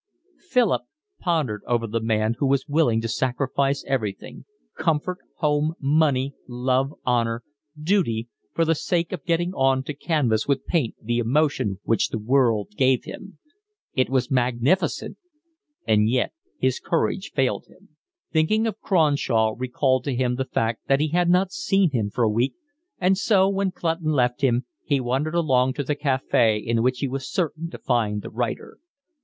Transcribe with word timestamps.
Philip 0.49 0.81
pondered 1.19 1.61
over 1.67 1.85
the 1.85 1.99
man 2.01 2.33
who 2.39 2.47
was 2.47 2.67
willing 2.67 3.01
to 3.01 3.07
sacrifice 3.07 3.83
everything, 3.85 4.45
comfort, 4.75 5.19
home, 5.35 5.75
money, 5.79 6.33
love, 6.47 6.91
honour, 7.05 7.43
duty, 7.79 8.27
for 8.51 8.65
the 8.65 8.73
sake 8.73 9.11
of 9.11 9.25
getting 9.27 9.53
on 9.53 9.83
to 9.83 9.93
canvas 9.93 10.47
with 10.47 10.65
paint 10.65 10.95
the 11.03 11.19
emotion 11.19 11.77
which 11.83 12.09
the 12.09 12.17
world 12.17 12.69
gave 12.75 13.03
him. 13.03 13.37
It 13.93 14.09
was 14.09 14.31
magnificent, 14.31 15.17
and 15.87 16.09
yet 16.09 16.33
his 16.57 16.79
courage 16.79 17.31
failed 17.35 17.67
him. 17.67 17.89
Thinking 18.31 18.65
of 18.65 18.81
Cronshaw 18.81 19.53
recalled 19.55 20.03
to 20.05 20.15
him 20.15 20.33
the 20.33 20.45
fact 20.45 20.87
that 20.87 20.99
he 20.99 21.09
had 21.09 21.29
not 21.29 21.51
seen 21.51 21.91
him 21.91 22.09
for 22.09 22.23
a 22.23 22.27
week, 22.27 22.55
and 22.99 23.15
so, 23.19 23.47
when 23.47 23.69
Clutton 23.69 24.11
left 24.13 24.41
him, 24.41 24.65
he 24.83 24.99
wandered 24.99 25.35
along 25.35 25.73
to 25.73 25.83
the 25.83 25.93
cafe 25.93 26.57
in 26.57 26.81
which 26.81 27.01
he 27.01 27.07
was 27.07 27.31
certain 27.31 27.69
to 27.69 27.77
find 27.77 28.23
the 28.23 28.31
writer. 28.31 28.79